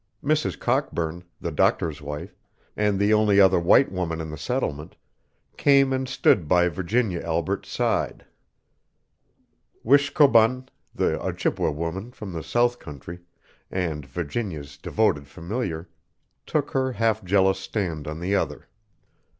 Mrs. 0.23 0.57
Cockburn, 0.57 1.25
the 1.39 1.51
doctor's 1.51 2.01
wife, 2.01 2.35
and 2.75 2.97
the 2.97 3.13
only 3.13 3.39
other 3.39 3.59
white 3.59 3.91
woman 3.91 4.19
in 4.19 4.31
the 4.31 4.35
settlement, 4.39 4.95
came 5.57 5.93
and 5.93 6.09
stood 6.09 6.47
by 6.47 6.69
Virginia 6.69 7.21
Albret's 7.21 7.69
side. 7.69 8.25
Wishkobun, 9.85 10.69
the 10.95 11.21
Ojibway 11.21 11.69
woman 11.75 12.11
from 12.11 12.33
the 12.33 12.41
south 12.41 12.79
country, 12.79 13.19
and 13.69 14.03
Virginia's 14.07 14.75
devoted 14.75 15.27
familiar, 15.27 15.87
took 16.47 16.71
her 16.71 16.93
half 16.93 17.23
jealous 17.23 17.59
stand 17.59 18.07
on 18.07 18.19
the 18.21 18.33
other. 18.33 18.67